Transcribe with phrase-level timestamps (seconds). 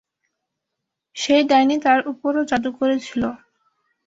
[1.15, 3.23] সেই ডাইনি তার উপরও জাদু করেছিল।